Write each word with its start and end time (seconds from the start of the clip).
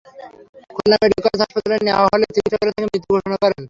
Khulna 0.75 0.95
medical 1.01 1.23
college 1.25 1.41
হাসপাতালে 1.43 1.77
নেওয়া 1.87 2.01
হলে 2.05 2.25
চিকিৎসকেরা 2.35 2.69
তাঁকে 2.69 2.87
মৃত 2.87 3.03
ঘোষণা 3.11 3.37
করেন। 3.41 3.57